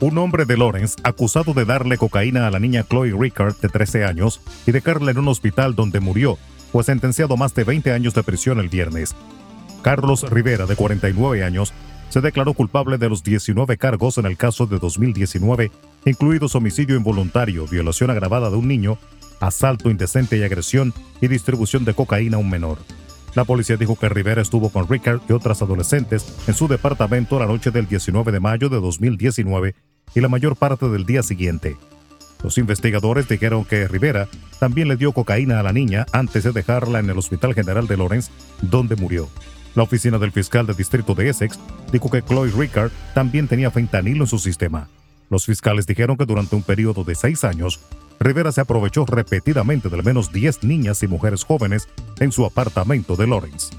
[0.00, 4.04] Un hombre de Lawrence, acusado de darle cocaína a la niña Chloe Rickard, de 13
[4.04, 6.38] años, y dejarla en un hospital donde murió,
[6.72, 9.14] fue sentenciado a más de 20 años de prisión el viernes.
[9.82, 11.72] Carlos Rivera, de 49 años,
[12.08, 15.70] se declaró culpable de los 19 cargos en el caso de 2019
[16.04, 18.98] incluidos homicidio involuntario, violación agravada de un niño,
[19.40, 22.78] asalto indecente y agresión y distribución de cocaína a un menor.
[23.34, 27.46] La policía dijo que Rivera estuvo con Rickard y otras adolescentes en su departamento la
[27.46, 29.74] noche del 19 de mayo de 2019
[30.14, 31.76] y la mayor parte del día siguiente.
[32.42, 34.28] Los investigadores dijeron que Rivera
[34.60, 37.96] también le dio cocaína a la niña antes de dejarla en el Hospital General de
[37.96, 38.30] Lawrence,
[38.62, 39.28] donde murió.
[39.74, 41.58] La oficina del fiscal del distrito de Essex
[41.92, 44.88] dijo que Chloe Rickard también tenía fentanilo en su sistema.
[45.30, 47.80] Los fiscales dijeron que durante un periodo de seis años,
[48.18, 51.88] Rivera se aprovechó repetidamente de al menos 10 niñas y mujeres jóvenes
[52.18, 53.74] en su apartamento de Lawrence.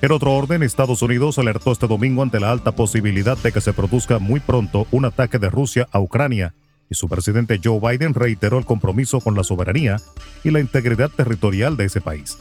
[0.00, 3.72] En otro orden, Estados Unidos alertó este domingo ante la alta posibilidad de que se
[3.72, 6.54] produzca muy pronto un ataque de Rusia a Ucrania,
[6.88, 9.96] y su presidente Joe Biden reiteró el compromiso con la soberanía
[10.44, 12.38] y la integridad territorial de ese país.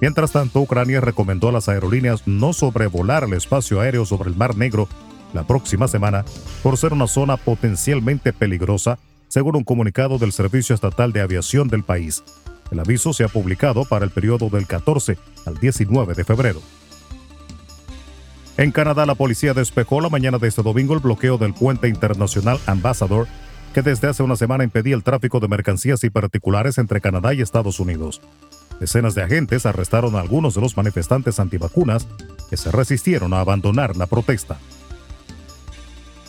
[0.00, 4.56] Mientras tanto, Ucrania recomendó a las aerolíneas no sobrevolar el espacio aéreo sobre el Mar
[4.56, 4.88] Negro
[5.32, 6.24] la próxima semana
[6.62, 11.82] por ser una zona potencialmente peligrosa, según un comunicado del Servicio Estatal de Aviación del
[11.82, 12.22] país.
[12.70, 16.60] El aviso se ha publicado para el periodo del 14 al 19 de febrero.
[18.56, 22.58] En Canadá, la policía despejó la mañana de este domingo el bloqueo del puente internacional
[22.66, 23.26] Ambassador,
[23.72, 27.40] que desde hace una semana impedía el tráfico de mercancías y particulares entre Canadá y
[27.40, 28.20] Estados Unidos.
[28.80, 32.06] Decenas de agentes arrestaron a algunos de los manifestantes antivacunas
[32.48, 34.58] que se resistieron a abandonar la protesta.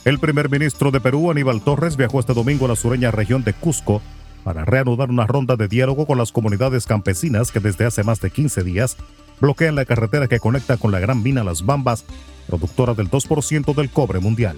[0.05, 3.53] El primer ministro de Perú, Aníbal Torres, viajó este domingo a la sureña región de
[3.53, 4.01] Cusco
[4.43, 8.31] para reanudar una ronda de diálogo con las comunidades campesinas que desde hace más de
[8.31, 8.97] 15 días
[9.39, 12.05] bloquean la carretera que conecta con la gran mina Las Bambas,
[12.47, 14.57] productora del 2% del cobre mundial.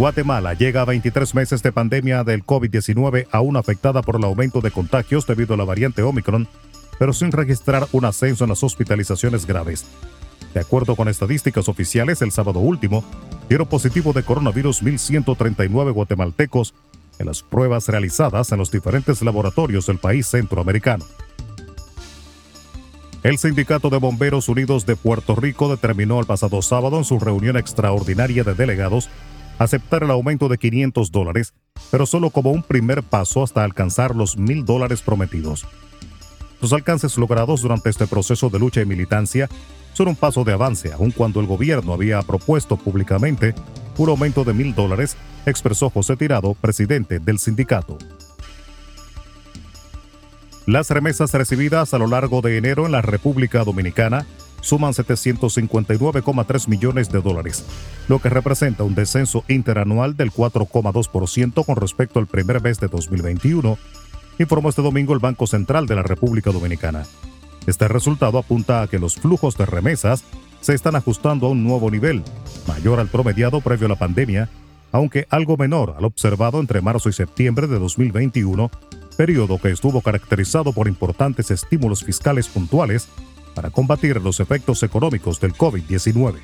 [0.00, 4.70] Guatemala llega a 23 meses de pandemia del COVID-19 aún afectada por el aumento de
[4.70, 6.48] contagios debido a la variante Omicron,
[6.98, 9.84] pero sin registrar un ascenso en las hospitalizaciones graves.
[10.54, 13.04] De acuerdo con estadísticas oficiales, el sábado último
[13.50, 16.72] dieron positivo de coronavirus 1.139 guatemaltecos
[17.18, 21.04] en las pruebas realizadas en los diferentes laboratorios del país centroamericano.
[23.22, 27.58] El Sindicato de Bomberos Unidos de Puerto Rico determinó el pasado sábado en su reunión
[27.58, 29.10] extraordinaria de delegados
[29.60, 31.52] aceptar el aumento de 500 dólares,
[31.90, 35.66] pero solo como un primer paso hasta alcanzar los mil dólares prometidos.
[36.62, 39.48] Los alcances logrados durante este proceso de lucha y militancia
[39.92, 43.54] son un paso de avance, aun cuando el gobierno había propuesto públicamente
[43.98, 47.98] un aumento de mil dólares, expresó José Tirado, presidente del sindicato.
[50.64, 54.24] Las remesas recibidas a lo largo de enero en la República Dominicana
[54.60, 57.64] suman 759,3 millones de dólares,
[58.08, 63.78] lo que representa un descenso interanual del 4,2% con respecto al primer mes de 2021,
[64.38, 67.04] informó este domingo el Banco Central de la República Dominicana.
[67.66, 70.24] Este resultado apunta a que los flujos de remesas
[70.60, 72.22] se están ajustando a un nuevo nivel,
[72.66, 74.48] mayor al promediado previo a la pandemia,
[74.92, 78.70] aunque algo menor al observado entre marzo y septiembre de 2021,
[79.16, 83.08] periodo que estuvo caracterizado por importantes estímulos fiscales puntuales
[83.54, 86.34] para combatir los efectos económicos del COVID-19.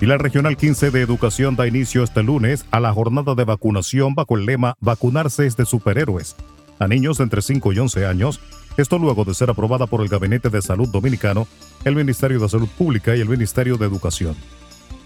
[0.00, 4.14] Y la Regional 15 de Educación da inicio este lunes a la jornada de vacunación
[4.14, 6.36] bajo el lema Vacunarse es de superhéroes
[6.78, 8.40] a niños entre 5 y 11 años
[8.76, 11.48] esto luego de ser aprobada por el Gabinete de Salud Dominicano,
[11.84, 14.36] el Ministerio de Salud Pública y el Ministerio de Educación.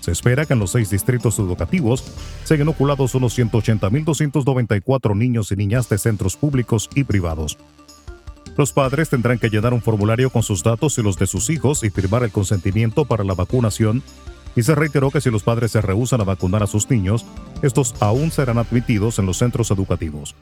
[0.00, 2.04] Se espera que en los seis distritos educativos
[2.44, 7.56] sean inoculados unos 180.294 niños y niñas de centros públicos y privados.
[8.56, 11.84] Los padres tendrán que llenar un formulario con sus datos y los de sus hijos
[11.84, 14.02] y firmar el consentimiento para la vacunación,
[14.54, 17.24] y se reiteró que si los padres se rehúsan a vacunar a sus niños,
[17.62, 20.34] estos aún serán admitidos en los centros educativos.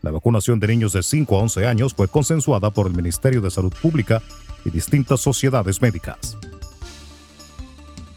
[0.00, 3.50] La vacunación de niños de 5 a 11 años fue consensuada por el Ministerio de
[3.50, 4.22] Salud Pública
[4.64, 6.38] y distintas sociedades médicas.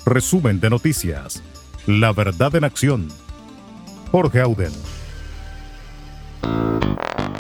[0.06, 1.44] Resumen de noticias.
[1.86, 3.10] La verdad en acción.
[4.12, 4.72] Jorge Auden.